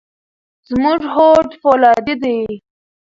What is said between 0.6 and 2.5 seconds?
زموږ هوډ فولادي دی.